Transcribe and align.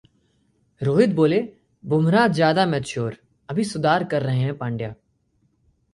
रोहित 0.81 1.09
बोले- 1.09 1.45
बुमराह 1.85 2.27
ज्यादा 2.27 2.65
मैच्योर, 2.65 3.17
अभी 3.49 3.63
सुधार 3.63 4.03
कर 4.03 4.23
रहे 4.23 4.39
हैं 4.39 4.57
पंड्या 4.57 4.95